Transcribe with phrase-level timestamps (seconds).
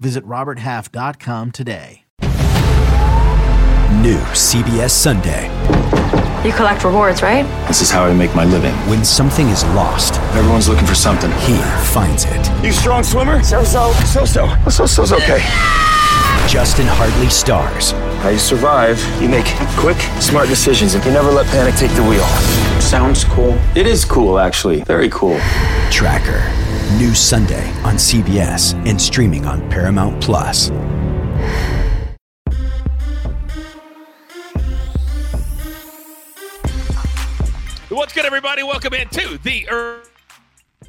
[0.00, 2.02] Visit RobertHalf.com today.
[4.02, 5.44] New CBS Sunday.
[6.46, 7.44] You collect rewards, right?
[7.68, 8.74] This is how I make my living.
[8.90, 11.30] When something is lost, Everyone's looking for something.
[11.32, 11.56] he
[11.92, 12.64] finds it.
[12.64, 13.42] You strong swimmer?
[13.42, 13.92] So so.
[14.04, 14.54] So so.
[14.68, 15.38] So so's okay.
[16.48, 17.92] Justin Hartley stars.
[18.24, 18.98] How you survive?
[19.20, 19.44] You make
[19.76, 22.24] quick, smart decisions, and you never let panic take the wheel.
[22.80, 23.52] Sounds cool.
[23.76, 24.80] It is cool, actually.
[24.84, 25.38] Very cool.
[25.90, 26.42] Tracker.
[26.96, 30.70] New Sunday on CBS and streaming on Paramount Plus.
[37.90, 38.62] What's good, everybody?
[38.62, 39.68] Welcome into the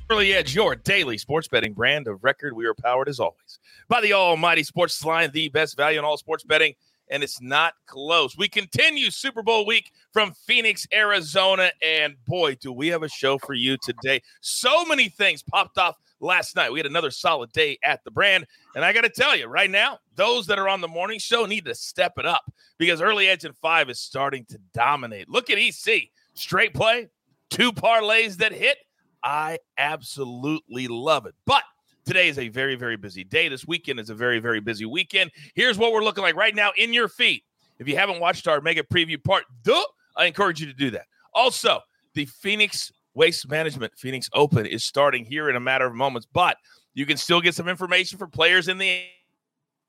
[0.09, 2.53] Early Edge, your daily sports betting brand of record.
[2.53, 6.15] We are powered, as always, by the Almighty Sports Line, the best value in all
[6.15, 6.75] sports betting,
[7.09, 8.37] and it's not close.
[8.37, 13.37] We continue Super Bowl week from Phoenix, Arizona, and boy, do we have a show
[13.37, 14.21] for you today.
[14.41, 16.71] So many things popped off last night.
[16.71, 18.45] We had another solid day at the brand,
[18.75, 21.45] and I got to tell you right now, those that are on the morning show
[21.45, 22.43] need to step it up
[22.77, 25.29] because Early Edge and Five is starting to dominate.
[25.29, 27.09] Look at EC straight play,
[27.49, 28.77] two parlays that hit.
[29.23, 31.33] I absolutely love it.
[31.45, 31.63] But
[32.05, 33.49] today is a very, very busy day.
[33.49, 35.31] This weekend is a very, very busy weekend.
[35.55, 37.41] Here's what we're looking like right now in your feed.
[37.79, 39.83] If you haven't watched our mega preview part, duh,
[40.15, 41.07] I encourage you to do that.
[41.33, 41.79] Also,
[42.13, 46.57] the Phoenix Waste Management Phoenix Open is starting here in a matter of moments, but
[46.93, 49.03] you can still get some information for players in the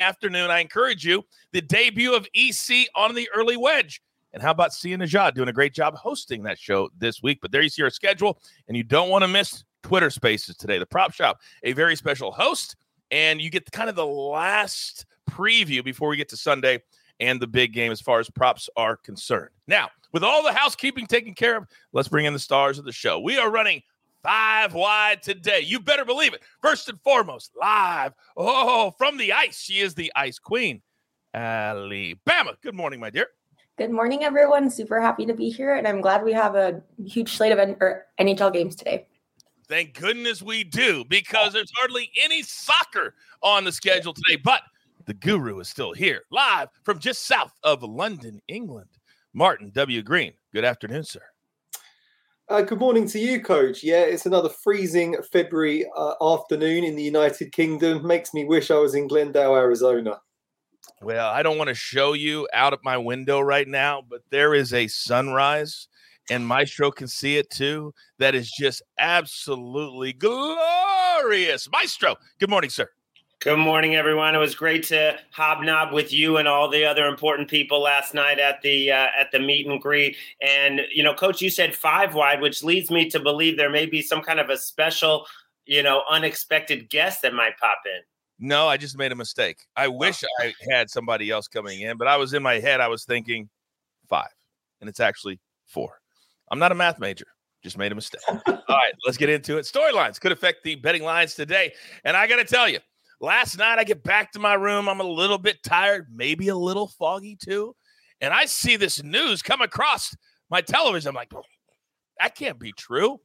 [0.01, 0.51] afternoon.
[0.51, 4.01] I encourage you the debut of EC on the early wedge.
[4.33, 7.39] And how about Sia Najad doing a great job hosting that show this week?
[7.41, 10.79] But there you see our schedule, and you don't want to miss Twitter Spaces today.
[10.79, 12.75] The Prop Shop, a very special host,
[13.13, 16.83] and you get kind of the last preview before we get to Sunday
[17.21, 19.51] and the big game as far as props are concerned.
[19.69, 22.91] Now, with all the housekeeping taken care of, let's bring in the stars of the
[22.91, 23.21] show.
[23.21, 23.81] We are running
[24.25, 25.61] five wide today.
[25.61, 26.43] You better believe it.
[26.61, 28.13] First and foremost, live.
[28.37, 30.83] Oh, from the ice, she is the ice queen,
[31.33, 32.57] Alabama.
[32.61, 33.29] Good morning, my dear.
[33.79, 34.69] Good morning, everyone.
[34.69, 37.61] Super happy to be here, and I'm glad we have a huge slate of
[38.19, 39.07] NHL games today.
[39.69, 44.41] Thank goodness we do because there's hardly any soccer on the schedule today.
[44.43, 44.63] But
[45.07, 48.89] the guru is still here, live from just south of London, England.
[49.37, 50.03] Martin W.
[50.03, 50.33] Green.
[50.55, 51.21] Good afternoon, sir.
[52.49, 53.85] Uh, good morning to you, Coach.
[53.85, 58.07] Yeah, it's another freezing February uh, afternoon in the United Kingdom.
[58.07, 60.21] Makes me wish I was in Glendale, Arizona.
[61.03, 64.55] Well, I don't want to show you out of my window right now, but there
[64.55, 65.89] is a sunrise,
[66.31, 67.93] and Maestro can see it too.
[68.19, 71.69] That is just absolutely glorious.
[71.71, 72.89] Maestro, good morning, sir.
[73.41, 74.35] Good morning, everyone.
[74.35, 78.39] It was great to hobnob with you and all the other important people last night
[78.39, 80.17] at the uh, at the meet and greet.
[80.41, 83.87] And you know, Coach, you said five wide, which leads me to believe there may
[83.87, 85.27] be some kind of a special,
[85.67, 88.01] you know, unexpected guest that might pop in.
[88.49, 89.59] No, I just made a mistake.
[89.77, 92.89] I wish I had somebody else coming in, but I was in my head, I
[92.89, 93.49] was thinking
[94.09, 94.35] five,
[94.81, 96.01] and it's actually four.
[96.51, 97.27] I'm not a math major.
[97.63, 98.21] Just made a mistake.
[98.29, 99.65] All right, let's get into it.
[99.65, 101.73] Storylines could affect the betting lines today.
[102.05, 102.79] And I got to tell you,
[103.21, 104.89] last night I get back to my room.
[104.89, 107.75] I'm a little bit tired, maybe a little foggy too.
[108.21, 110.15] And I see this news come across
[110.49, 111.09] my television.
[111.09, 111.43] I'm like, "Oh,
[112.21, 113.21] that can't be true.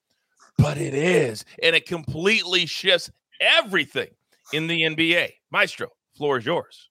[0.57, 1.45] But it is.
[1.63, 3.09] And it completely shifts
[3.39, 4.09] everything
[4.53, 5.31] in the NBA.
[5.51, 6.90] Maestro, floor is yours.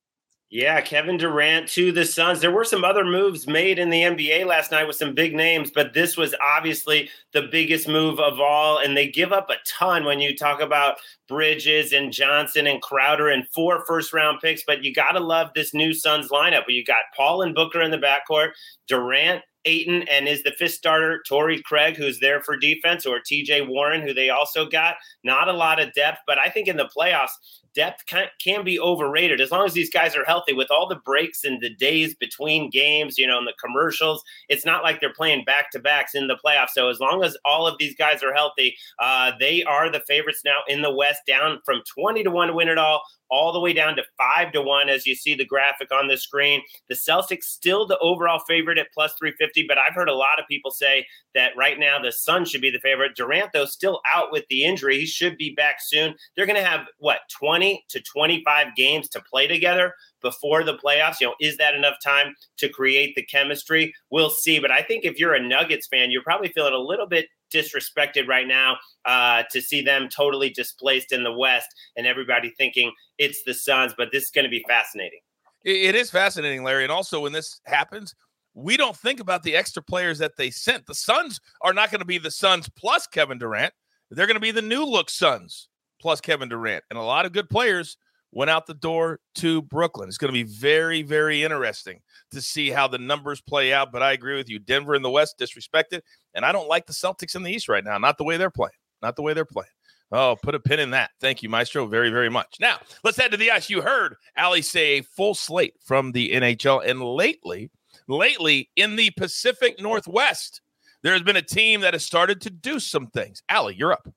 [0.53, 2.41] Yeah, Kevin Durant to the Suns.
[2.41, 5.71] There were some other moves made in the NBA last night with some big names,
[5.71, 8.79] but this was obviously the biggest move of all.
[8.79, 10.97] And they give up a ton when you talk about
[11.29, 14.65] Bridges and Johnson and Crowder and four first round picks.
[14.67, 16.65] But you got to love this new Suns lineup.
[16.67, 18.51] You got Paul and Booker in the backcourt,
[18.89, 23.69] Durant, Ayton, and is the fifth starter Torrey Craig, who's there for defense, or TJ
[23.69, 24.97] Warren, who they also got.
[25.25, 27.31] Not a lot of depth, but I think in the playoffs,
[27.75, 29.41] depth can, can be overrated.
[29.41, 32.71] As long as these guys are healthy with all the breaks and the days between
[32.71, 36.27] games you know and the commercials it's not like they're playing back to backs in
[36.27, 36.71] the playoffs.
[36.71, 40.43] So as long as all of these guys are healthy uh, they are the favorites
[40.45, 43.61] now in the west down from 20 to 1 to win it all all the
[43.61, 46.63] way down to 5 to 1 as you see the graphic on the screen.
[46.89, 50.39] The celtics still the overall favorite at plus 350 50, but I've heard a lot
[50.39, 53.17] of people say that right now the Suns should be the favorite.
[53.17, 54.99] Durant, though, still out with the injury.
[54.99, 56.15] He should be back soon.
[56.37, 61.21] They're going to have, what, 20 to 25 games to play together before the playoffs.
[61.21, 63.93] You know, is that enough time to create the chemistry?
[64.11, 64.59] We'll see.
[64.59, 68.29] But I think if you're a Nuggets fan, you're probably feeling a little bit disrespected
[68.29, 73.43] right now uh, to see them totally displaced in the West and everybody thinking it's
[73.45, 73.93] the Suns.
[73.97, 75.21] But this is going to be fascinating.
[75.63, 76.85] It is fascinating, Larry.
[76.85, 78.15] And also, when this happens,
[78.55, 80.87] we don't think about the extra players that they sent.
[80.87, 83.73] The Suns are not going to be the Suns plus Kevin Durant.
[84.11, 85.69] They're going to be the new look Suns
[86.01, 86.85] plus Kevin Durant.
[86.91, 87.97] And a lot of good players
[88.33, 90.09] went out the door to Brooklyn.
[90.09, 92.01] It's going to be very, very interesting
[92.33, 93.93] to see how the numbers play out.
[93.93, 94.59] But I agree with you.
[94.59, 96.01] Denver in the West disrespected.
[96.35, 97.99] And I don't like the Celtics in the East right now.
[97.99, 98.73] Not the way they're playing.
[99.03, 99.71] Not the way they're playing.
[100.13, 101.11] Oh, put a pin in that.
[101.21, 102.57] Thank you, Maestro, very, very much.
[102.61, 103.71] Now, let's head to the ice.
[103.71, 106.85] You heard Allie say a full slate from the NHL.
[106.85, 107.71] And lately,
[108.11, 110.61] lately in the Pacific Northwest,
[111.03, 113.43] there has been a team that has started to do some things.
[113.49, 114.09] Allie, you're up.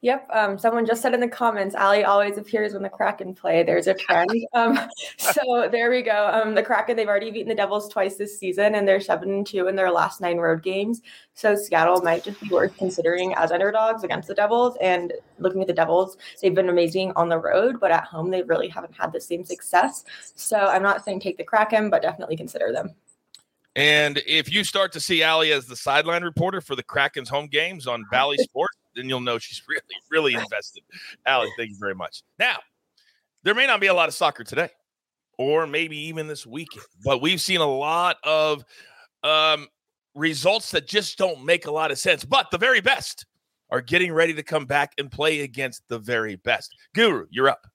[0.00, 0.28] Yep.
[0.32, 3.62] Um, someone just said in the comments, Allie always appears when the Kraken play.
[3.62, 4.30] There's a trend.
[4.54, 4.78] Um,
[5.18, 6.30] so there we go.
[6.32, 9.46] Um, the Kraken, they've already beaten the Devils twice this season, and they're seven and
[9.46, 11.02] two in their last nine road games.
[11.34, 14.76] So Seattle might just be worth considering as underdogs against the Devils.
[14.80, 18.42] And looking at the Devils, they've been amazing on the road, but at home they
[18.42, 20.04] really haven't had the same success.
[20.34, 22.94] So I'm not saying take the Kraken, but definitely consider them.
[23.76, 27.46] And if you start to see Allie as the sideline reporter for the Kraken's home
[27.46, 30.82] games on Bally Sports, then you'll know she's really, really invested.
[31.26, 32.22] Allie, thank you very much.
[32.38, 32.56] Now,
[33.44, 34.70] there may not be a lot of soccer today,
[35.38, 38.64] or maybe even this weekend, but we've seen a lot of
[39.22, 39.68] um,
[40.14, 42.24] results that just don't make a lot of sense.
[42.24, 43.26] But the very best
[43.70, 46.74] are getting ready to come back and play against the very best.
[46.94, 47.66] Guru, you're up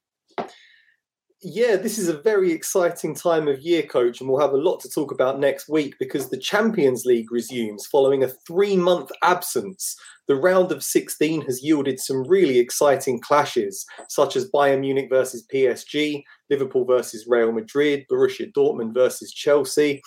[1.43, 4.79] yeah, this is a very exciting time of year, coach, and we'll have a lot
[4.79, 9.95] to talk about next week because the Champions League resumes following a three month absence.
[10.27, 15.45] The round of 16 has yielded some really exciting clashes, such as Bayern Munich versus
[15.53, 20.01] PSG, Liverpool versus Real Madrid, Borussia Dortmund versus Chelsea.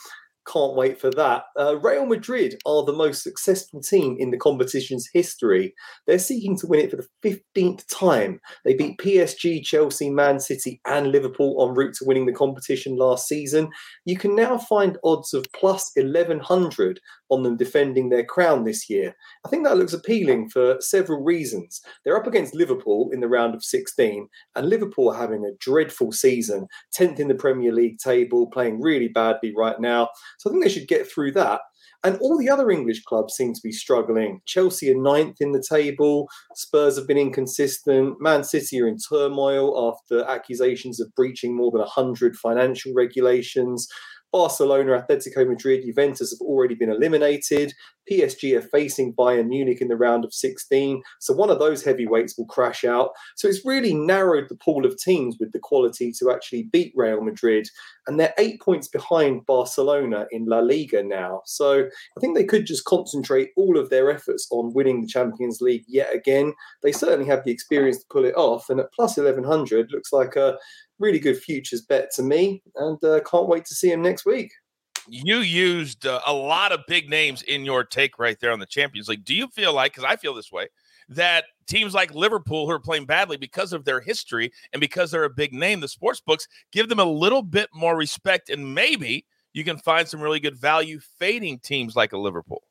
[0.51, 1.45] Can't wait for that.
[1.59, 5.75] Uh, Real Madrid are the most successful team in the competition's history.
[6.07, 8.41] They're seeking to win it for the 15th time.
[8.65, 13.27] They beat PSG, Chelsea, Man City, and Liverpool en route to winning the competition last
[13.27, 13.71] season.
[14.05, 17.01] You can now find odds of plus 1100
[17.31, 19.15] on them defending their crown this year.
[19.45, 21.81] I think that looks appealing for several reasons.
[22.05, 26.13] They're up against Liverpool in the round of 16, and Liverpool are having a dreadful
[26.13, 30.09] season, 10th in the Premier League table, playing really badly right now.
[30.39, 31.61] So I think they should get through that.
[32.05, 34.41] And all the other English clubs seem to be struggling.
[34.47, 36.29] Chelsea are ninth in the table.
[36.55, 38.21] Spurs have been inconsistent.
[38.21, 43.89] Man City are in turmoil after accusations of breaching more than 100 financial regulations.
[44.37, 47.73] Barcelona, Atletico Madrid, Juventus have already been eliminated.
[48.11, 51.03] PSG are facing Bayern Munich in the round of 16.
[51.21, 53.13] So one of those heavyweights will crash out.
[53.37, 57.23] So it's really narrowed the pool of teams with the quality to actually beat Real
[57.23, 57.67] Madrid.
[58.07, 61.43] And they're eight points behind Barcelona in La Liga now.
[61.45, 65.61] So I think they could just concentrate all of their efforts on winning the Champions
[65.61, 66.55] League yet again.
[66.83, 68.71] They certainly have the experience to pull it off.
[68.71, 70.59] And at plus 1100, looks like a
[70.99, 72.63] really good futures bet to me.
[72.77, 74.53] And uh, can't wait to see him next week
[75.09, 78.67] you used uh, a lot of big names in your take right there on the
[78.67, 79.25] Champions League.
[79.25, 80.69] Do you feel like, because I feel this way,
[81.09, 85.25] that teams like Liverpool who are playing badly because of their history and because they're
[85.25, 89.27] a big name, the sports books give them a little bit more respect, and maybe
[89.53, 92.63] you can find some really good value fading teams like a Liverpool.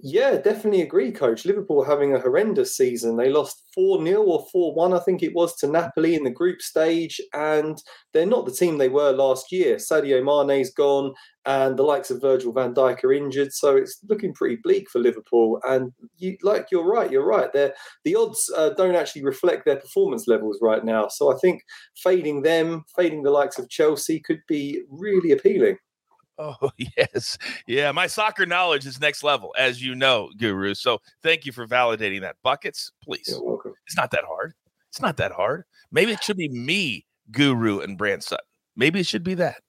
[0.00, 1.44] Yeah, definitely agree, coach.
[1.44, 3.16] Liverpool having a horrendous season.
[3.16, 6.30] They lost 4 0 or 4 1, I think it was, to Napoli in the
[6.30, 7.20] group stage.
[7.34, 7.76] And
[8.12, 9.74] they're not the team they were last year.
[9.76, 11.14] Sadio Mane's gone,
[11.46, 13.52] and the likes of Virgil van Dijk are injured.
[13.52, 15.58] So it's looking pretty bleak for Liverpool.
[15.68, 17.52] And you, like you're right, you're right.
[17.52, 17.74] They're,
[18.04, 21.08] the odds uh, don't actually reflect their performance levels right now.
[21.08, 21.62] So I think
[21.96, 25.78] fading them, fading the likes of Chelsea could be really appealing.
[26.38, 27.38] Oh, yes.
[27.66, 27.92] Yeah.
[27.92, 30.74] My soccer knowledge is next level, as you know, Guru.
[30.74, 32.36] So thank you for validating that.
[32.42, 33.28] Buckets, please.
[33.28, 33.74] You're welcome.
[33.86, 34.54] It's not that hard.
[34.90, 35.64] It's not that hard.
[35.90, 38.44] Maybe it should be me, Guru, and Brand Sutton.
[38.76, 39.60] Maybe it should be that.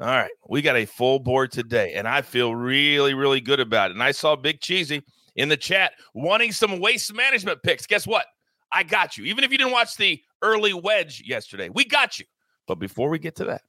[0.00, 0.30] All right.
[0.48, 3.94] We got a full board today, and I feel really, really good about it.
[3.94, 5.02] And I saw Big Cheesy
[5.36, 7.86] in the chat wanting some waste management picks.
[7.86, 8.26] Guess what?
[8.72, 9.24] I got you.
[9.24, 12.24] Even if you didn't watch the early wedge yesterday, we got you.
[12.66, 13.62] But before we get to that,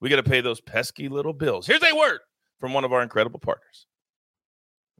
[0.00, 1.66] we got to pay those pesky little bills.
[1.66, 2.20] Here's a word
[2.58, 3.86] from one of our incredible partners.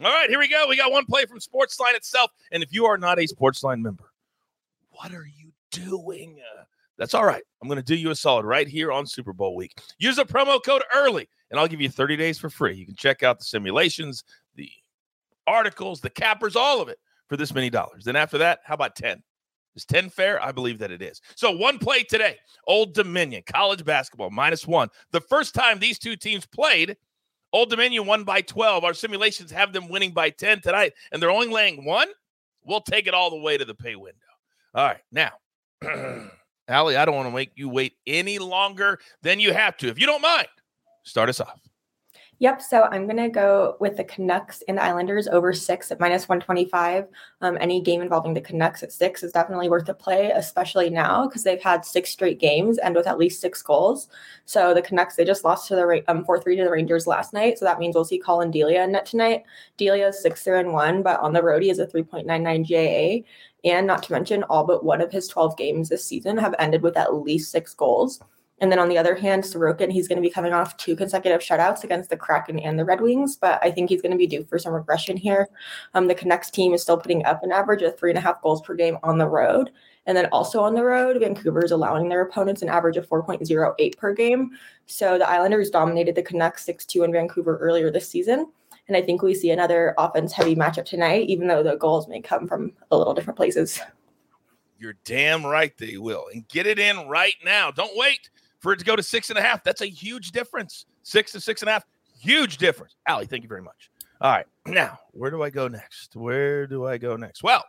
[0.03, 0.67] All right, here we go.
[0.69, 2.31] We got one play from Sportsline itself.
[2.53, 4.13] And if you are not a Sportsline member,
[4.91, 6.39] what are you doing?
[6.39, 6.65] Uh,
[6.99, 7.43] that's all right.
[7.63, 9.79] I'm going to do you a solid right here on Super Bowl week.
[9.99, 12.75] Use a promo code early and I'll give you 30 days for free.
[12.75, 14.25] You can check out the simulations,
[14.55, 14.71] the
[15.47, 16.99] articles, the cappers, all of it
[17.29, 18.05] for this many dollars.
[18.05, 19.23] Then after that, how about 10?
[19.77, 20.43] Is 10 fair?
[20.43, 21.21] I believe that it is.
[21.35, 24.89] So one play today, Old Dominion, college basketball, minus one.
[25.13, 26.97] The first time these two teams played,
[27.53, 28.85] Old Dominion won by 12.
[28.85, 32.09] Our simulations have them winning by 10 tonight, and they're only laying one.
[32.65, 34.19] We'll take it all the way to the pay window.
[34.75, 35.01] All right.
[35.13, 35.33] Now,
[36.69, 39.89] Allie, I don't want to make you wait any longer than you have to.
[39.89, 40.49] If you don't mind,
[41.05, 41.61] start us off.
[42.39, 42.61] Yep.
[42.61, 46.29] So I'm going to go with the Canucks and the Islanders over six at minus
[46.29, 47.07] 125.
[47.41, 51.27] Um, any game involving the Canucks at six is definitely worth a play, especially now
[51.27, 54.09] because they've had six straight games and with at least six goals.
[54.45, 57.33] So the Canucks, they just lost to the um, 4 3 to the Rangers last
[57.33, 57.59] night.
[57.59, 59.45] So that means we'll see Collin Delia in net tonight.
[59.79, 63.27] Delia is 6 3 and 1, but on the road, he is a 3.99 GAA.
[63.65, 66.83] And not to mention, all but one of his 12 games this season have ended
[66.83, 68.21] with at least six goals.
[68.59, 71.43] And then on the other hand, Sorokin, he's going to be coming off two consecutive
[71.43, 74.27] shutouts against the Kraken and the Red Wings, but I think he's going to be
[74.27, 75.49] due for some regression here.
[75.93, 78.41] Um, the Canucks team is still putting up an average of three and a half
[78.41, 79.71] goals per game on the road.
[80.07, 83.99] And then also on the road, Vancouver is allowing their opponents an average of 4.08
[83.99, 84.53] per game.
[84.87, 88.47] So the Islanders dominated the Canucks 6 2 in Vancouver earlier this season.
[88.89, 92.21] And I think we see another offense heavy matchup tonight, even though the goals may
[92.21, 93.81] come from a little different places.
[94.79, 96.27] You're damn right they will.
[96.33, 97.71] And get it in right now.
[97.71, 99.63] Don't wait for it to go to six and a half.
[99.65, 100.87] That's a huge difference.
[101.03, 101.85] Six to six and a half,
[102.19, 102.97] huge difference.
[103.07, 103.91] Allie, thank you very much.
[104.21, 104.47] All right.
[104.67, 106.17] Now, where do I go next?
[106.17, 107.45] Where do I go next?
[107.45, 107.65] Well,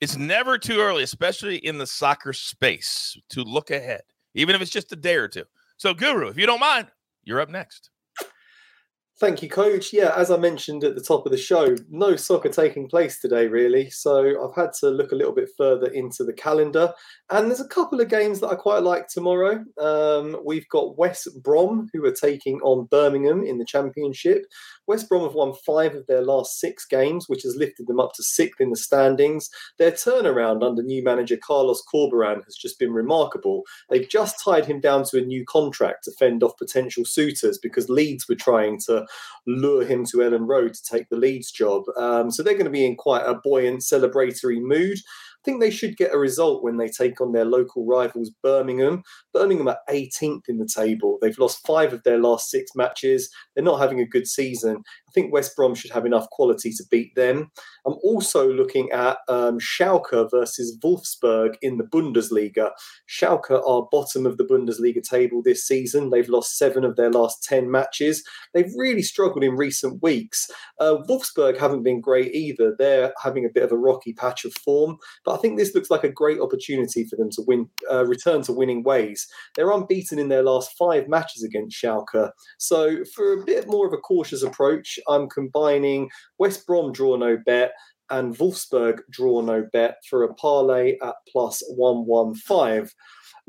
[0.00, 4.02] it's never too early, especially in the soccer space, to look ahead,
[4.34, 5.44] even if it's just a day or two.
[5.76, 6.88] So, Guru, if you don't mind,
[7.24, 7.90] you're up next.
[9.20, 9.92] Thank you, Coach.
[9.92, 13.48] Yeah, as I mentioned at the top of the show, no soccer taking place today,
[13.48, 13.90] really.
[13.90, 16.92] So I've had to look a little bit further into the calendar.
[17.28, 19.64] And there's a couple of games that I quite like tomorrow.
[19.76, 24.44] Um, we've got West Brom, who are taking on Birmingham in the Championship.
[24.88, 28.14] West Brom have won five of their last six games, which has lifted them up
[28.14, 29.50] to sixth in the standings.
[29.78, 33.64] Their turnaround under new manager Carlos Corberán has just been remarkable.
[33.90, 37.88] They've just tied him down to a new contract to fend off potential suitors because
[37.88, 39.06] Leeds were trying to
[39.46, 41.84] lure him to Elland Road to take the Leeds job.
[41.96, 44.98] Um, so they're going to be in quite a buoyant, celebratory mood
[45.44, 49.02] think they should get a result when they take on their local rivals, Birmingham.
[49.32, 51.18] Birmingham are 18th in the table.
[51.20, 53.30] They've lost five of their last six matches.
[53.54, 54.82] They're not having a good season.
[55.08, 57.50] I think West Brom should have enough quality to beat them.
[57.86, 62.70] I'm also looking at um, Schalke versus Wolfsburg in the Bundesliga.
[63.08, 66.10] Schalke are bottom of the Bundesliga table this season.
[66.10, 68.22] They've lost seven of their last 10 matches.
[68.52, 70.50] They've really struggled in recent weeks.
[70.78, 72.74] Uh, Wolfsburg haven't been great either.
[72.78, 75.90] They're having a bit of a rocky patch of form, but I think this looks
[75.90, 79.26] like a great opportunity for them to win, uh, return to winning ways.
[79.54, 82.30] They're unbeaten in their last five matches against Schalke.
[82.58, 87.38] So, for a bit more of a cautious approach, I'm combining West Brom draw no
[87.44, 87.72] bet
[88.10, 92.88] and Wolfsburg draw no bet for a parlay at plus 115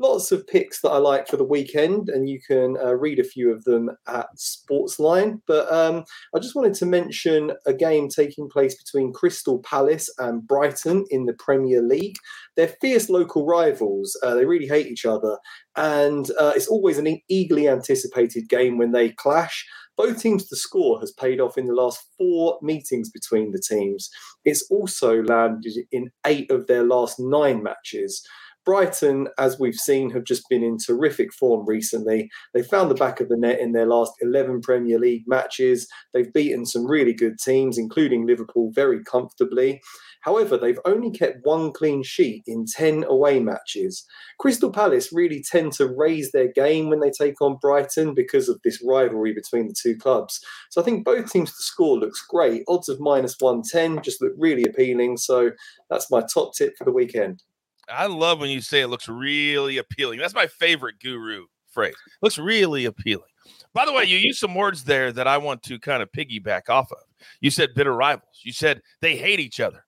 [0.00, 3.24] lots of picks that I like for the weekend, and you can uh, read a
[3.24, 5.40] few of them at Sportsline.
[5.46, 6.04] But um,
[6.34, 11.26] I just wanted to mention a game taking place between Crystal Palace and Brighton in
[11.26, 12.16] the Premier League.
[12.56, 14.18] They're fierce local rivals.
[14.22, 15.38] Uh, they really hate each other,
[15.76, 19.66] and uh, it's always an eagerly anticipated game when they clash.
[20.00, 24.08] Both teams to score has paid off in the last four meetings between the teams.
[24.46, 28.26] It's also landed in eight of their last nine matches.
[28.64, 32.30] Brighton, as we've seen, have just been in terrific form recently.
[32.54, 35.86] They found the back of the net in their last 11 Premier League matches.
[36.14, 39.82] They've beaten some really good teams, including Liverpool, very comfortably.
[40.20, 44.04] However, they've only kept one clean sheet in 10 away matches.
[44.38, 48.60] Crystal Palace really tend to raise their game when they take on Brighton because of
[48.62, 50.40] this rivalry between the two clubs.
[50.70, 52.62] So I think both teams to score looks great.
[52.68, 55.16] Odds of minus 110 just look really appealing.
[55.16, 55.50] So
[55.88, 57.42] that's my top tip for the weekend.
[57.88, 60.20] I love when you say it looks really appealing.
[60.20, 61.94] That's my favorite guru phrase.
[62.22, 63.24] Looks really appealing.
[63.72, 66.68] By the way, you used some words there that I want to kind of piggyback
[66.68, 66.98] off of.
[67.40, 68.40] You said bitter rivals.
[68.42, 69.84] You said they hate each other.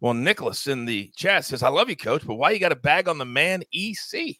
[0.00, 2.76] Well, Nicholas in the chat says, I love you, coach, but why you got a
[2.76, 4.36] bag on the man EC?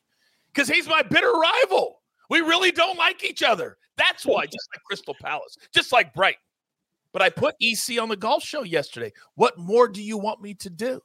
[0.52, 2.02] Because he's my bitter rival.
[2.28, 3.78] We really don't like each other.
[3.96, 6.40] That's why, just like Crystal Palace, just like Brighton.
[7.12, 9.12] But I put EC on the golf show yesterday.
[9.36, 11.00] What more do you want me to do?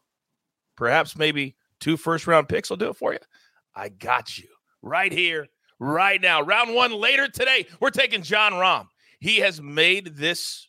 [0.75, 3.20] Perhaps maybe two first round picks will do it for you.
[3.75, 4.50] I got you
[4.81, 5.48] right here,
[5.79, 6.41] right now.
[6.41, 8.88] Round one later today, we're taking Jon Rahm.
[9.20, 10.67] He has made this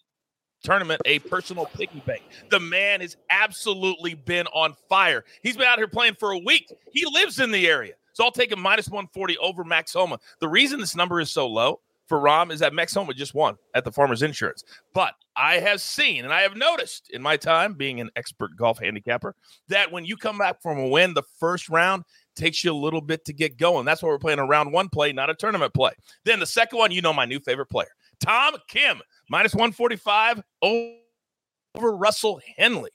[0.62, 2.22] tournament a personal piggy bank.
[2.50, 5.24] The man has absolutely been on fire.
[5.42, 6.72] He's been out here playing for a week.
[6.92, 7.94] He lives in the area.
[8.12, 10.18] So I'll take him minus 140 over Max Homa.
[10.40, 11.80] The reason this number is so low,
[12.12, 14.64] for Rahm is that Max Homa just won at the Farmers Insurance.
[14.92, 18.78] But I have seen and I have noticed in my time being an expert golf
[18.78, 19.34] handicapper
[19.68, 22.04] that when you come back from a win the first round,
[22.34, 23.86] takes you a little bit to get going.
[23.86, 25.92] That's why we're playing a round one play, not a tournament play.
[26.24, 27.90] Then the second one, you know, my new favorite player,
[28.20, 29.00] Tom Kim,
[29.32, 32.90] minus 145 over Russell Henley.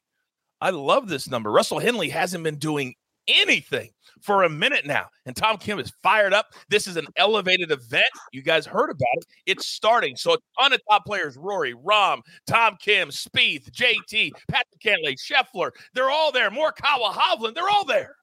[0.62, 1.52] I love this number.
[1.52, 2.94] Russell Henley hasn't been doing
[3.28, 3.90] anything
[4.22, 5.08] for a minute now.
[5.26, 6.54] And Tom Kim is fired up.
[6.70, 8.06] This is an elevated event.
[8.34, 9.26] You guys heard about it.
[9.48, 10.16] It's starting.
[10.16, 15.72] So a ton of top players, Rory, Rahm, Tom Kim, Spieth, JT, Patrick Cantlay, Scheffler.
[15.96, 16.52] They're all there.
[16.52, 17.56] Morikawa, Hovland.
[17.56, 18.16] They're all there.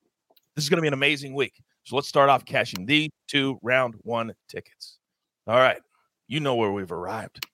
[0.55, 1.61] This is going to be an amazing week.
[1.83, 4.99] So let's start off cashing these two round one tickets.
[5.49, 5.81] All right.
[6.29, 7.45] You know where we've arrived.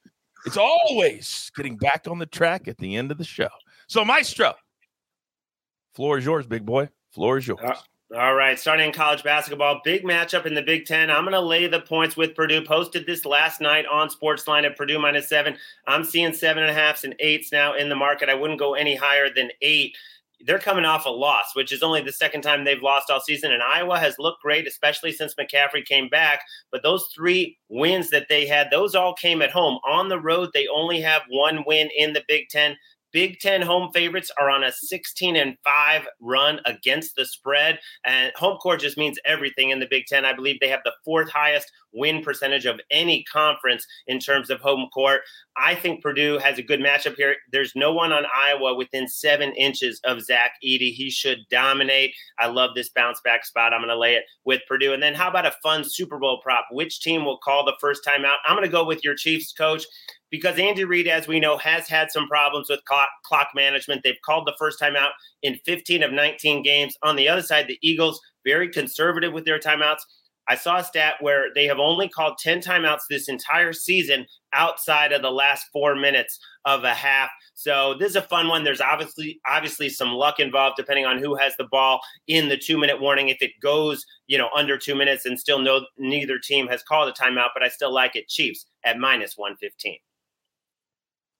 [0.46, 3.48] It's always getting back on the track at the end of the show.
[3.88, 4.54] So, Maestro,
[5.94, 6.88] floor is yours, big boy.
[7.12, 7.60] Floor is yours.
[7.62, 7.74] Uh,
[8.16, 11.12] all right, starting in college basketball, big matchup in the Big Ten.
[11.12, 12.64] I'm going to lay the points with Purdue.
[12.64, 15.56] Posted this last night on Sportsline at Purdue minus seven.
[15.86, 18.28] I'm seeing seven and a halfs and eights now in the market.
[18.28, 19.96] I wouldn't go any higher than eight
[20.46, 23.52] they're coming off a loss, which is only the second time they've lost all season.
[23.52, 26.42] And Iowa has looked great, especially since McCaffery came back.
[26.72, 29.78] But those three wins that they had, those all came at home.
[29.86, 32.76] On the road, they only have one win in the Big Ten.
[33.12, 37.78] Big Ten home favorites are on a 16 and 5 run against the spread.
[38.04, 40.24] And home court just means everything in the Big Ten.
[40.24, 44.60] I believe they have the fourth highest win percentage of any conference in terms of
[44.60, 45.22] home court.
[45.56, 47.36] I think Purdue has a good matchup here.
[47.52, 50.92] There's no one on Iowa within seven inches of Zach Edey.
[50.92, 52.14] He should dominate.
[52.38, 53.72] I love this bounce back spot.
[53.72, 54.92] I'm going to lay it with Purdue.
[54.92, 56.66] And then how about a fun Super Bowl prop?
[56.70, 58.38] Which team will call the first time out?
[58.46, 59.84] I'm going to go with your Chiefs coach
[60.30, 64.02] because Andy Reid, as we know, has had some problems with clock, clock, management.
[64.02, 66.96] They've called the first time out in 15 of 19 games.
[67.02, 70.00] On the other side, the Eagles, very conservative with their timeouts.
[70.50, 75.12] I saw a stat where they have only called 10 timeouts this entire season outside
[75.12, 77.30] of the last four minutes of a half.
[77.54, 78.64] So this is a fun one.
[78.64, 82.76] There's obviously obviously some luck involved depending on who has the ball in the two
[82.76, 83.28] minute warning.
[83.28, 87.08] If it goes, you know, under two minutes and still no neither team has called
[87.08, 88.26] a timeout, but I still like it.
[88.26, 89.98] Chiefs at minus 115.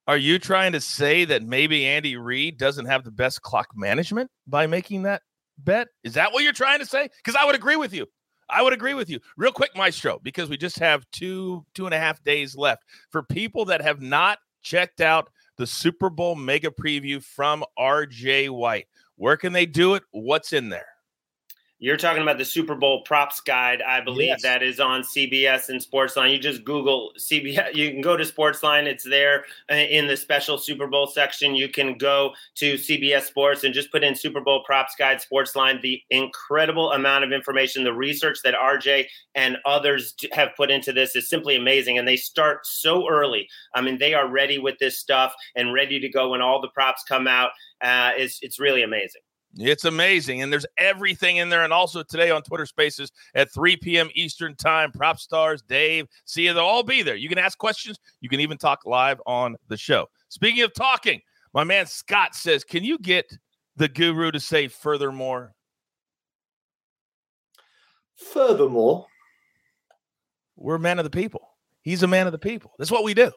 [0.07, 4.31] Are you trying to say that maybe Andy Reid doesn't have the best clock management
[4.47, 5.23] by making that
[5.59, 5.89] bet?
[6.05, 7.09] Is that what you're trying to say?
[7.17, 8.07] Because I would agree with you.
[8.53, 9.21] I would agree with you.
[9.37, 12.85] Real quick, Maestro, because we just have two, two and a half days left.
[13.11, 18.87] For people that have not checked out the Super Bowl mega preview from RJ White,
[19.17, 20.03] where can they do it?
[20.11, 20.87] What's in there?
[21.83, 23.81] You're talking about the Super Bowl props guide.
[23.81, 24.43] I believe yes.
[24.43, 26.31] that is on CBS and Sportsline.
[26.31, 27.75] You just Google CBS.
[27.81, 28.85] You can go to Sportsline.
[28.85, 31.55] It's there uh, in the special Super Bowl section.
[31.55, 35.81] You can go to CBS Sports and just put in Super Bowl props guide Sportsline.
[35.81, 41.17] The incredible amount of information, the research that RJ and others have put into this
[41.17, 41.97] is simply amazing.
[41.97, 43.49] And they start so early.
[43.75, 46.69] I mean, they are ready with this stuff and ready to go when all the
[46.69, 47.53] props come out.
[47.81, 49.23] Uh, it's it's really amazing.
[49.57, 50.43] It's amazing.
[50.43, 51.65] And there's everything in there.
[51.65, 54.09] And also today on Twitter Spaces at 3 p.m.
[54.15, 56.55] Eastern Time, Prop Stars, Dave, see you.
[56.55, 57.17] They'll all be there.
[57.17, 57.99] You can ask questions.
[58.21, 60.07] You can even talk live on the show.
[60.29, 61.21] Speaking of talking,
[61.53, 63.27] my man Scott says, Can you get
[63.77, 65.53] the guru to say furthermore?
[68.15, 69.07] Furthermore,
[70.57, 71.49] we're a man of the people.
[71.83, 72.73] He's a man of the people.
[72.79, 73.33] That's what we do.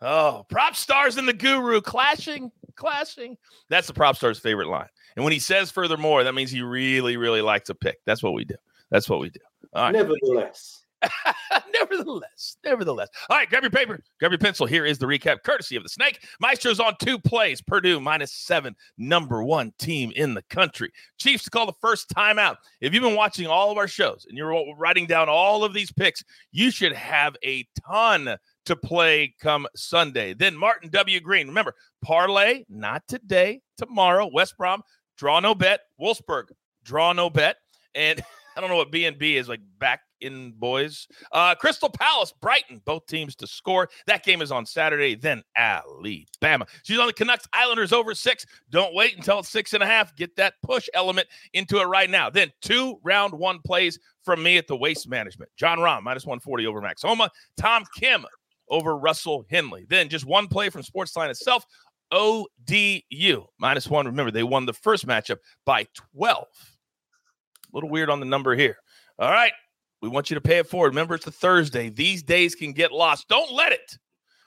[0.00, 3.36] Oh, prop stars and the guru clashing, clashing.
[3.68, 4.88] That's the prop star's favorite line.
[5.16, 7.98] And when he says furthermore, that means he really, really likes a pick.
[8.04, 8.54] That's what we do.
[8.90, 9.40] That's what we do.
[9.74, 9.92] All right.
[9.92, 10.84] Nevertheless.
[11.72, 13.08] nevertheless, nevertheless.
[13.28, 14.66] All right, grab your paper, grab your pencil.
[14.66, 16.20] Here is the recap, courtesy of the Snake.
[16.40, 17.60] Maestro's on two plays.
[17.60, 20.90] Purdue minus seven, number one team in the country.
[21.18, 22.56] Chiefs to call the first timeout.
[22.80, 25.92] If you've been watching all of our shows and you're writing down all of these
[25.92, 28.36] picks, you should have a ton
[28.68, 30.34] to play come Sunday.
[30.34, 31.20] Then Martin W.
[31.20, 31.48] Green.
[31.48, 34.30] Remember, parlay, not today, tomorrow.
[34.32, 34.82] West Brom,
[35.16, 35.80] draw no bet.
[36.00, 36.44] Wolfsburg,
[36.84, 37.56] draw no bet.
[37.94, 38.22] And
[38.56, 41.06] I don't know what BNB is like back in boys.
[41.32, 43.88] Uh, Crystal Palace, Brighton, both teams to score.
[44.06, 45.14] That game is on Saturday.
[45.14, 46.66] Then Alabama.
[46.82, 48.44] She's on the Canucks Islanders over six.
[48.70, 50.14] Don't wait until it's six and a half.
[50.16, 52.30] Get that push element into it right now.
[52.30, 55.50] Then two round one plays from me at the waste management.
[55.56, 57.30] Jon Rahm, minus 140 over Max Homa.
[57.56, 58.26] Tom Kim
[58.70, 59.86] over Russell Henley.
[59.88, 61.64] Then just one play from Sportsline itself.
[62.10, 64.06] ODU minus one.
[64.06, 66.46] Remember, they won the first matchup by 12.
[66.46, 68.76] A little weird on the number here.
[69.18, 69.52] All right.
[70.00, 70.90] We want you to pay it forward.
[70.90, 71.90] Remember, it's a Thursday.
[71.90, 73.28] These days can get lost.
[73.28, 73.98] Don't let it.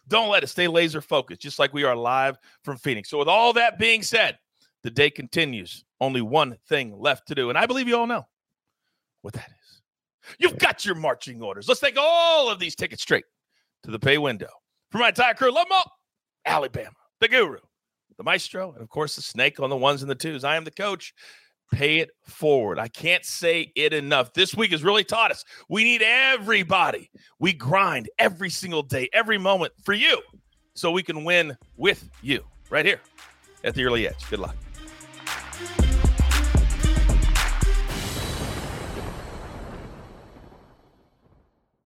[0.07, 0.47] Don't let it.
[0.47, 3.09] Stay laser focused, just like we are live from Phoenix.
[3.09, 4.37] So, with all that being said,
[4.83, 5.83] the day continues.
[5.99, 7.49] Only one thing left to do.
[7.49, 8.25] And I believe you all know
[9.21, 9.81] what that is.
[10.39, 11.67] You've got your marching orders.
[11.67, 13.25] Let's take all of these tickets straight
[13.83, 14.49] to the pay window.
[14.91, 15.91] For my entire crew, love them all.
[16.45, 17.59] Alabama, the guru,
[18.17, 20.43] the maestro, and of course the snake on the ones and the twos.
[20.43, 21.13] I am the coach.
[21.71, 22.79] Pay it forward.
[22.79, 24.33] I can't say it enough.
[24.33, 27.09] This week has really taught us we need everybody.
[27.39, 30.21] We grind every single day, every moment for you
[30.73, 32.99] so we can win with you right here
[33.63, 34.29] at the early edge.
[34.29, 34.55] Good luck.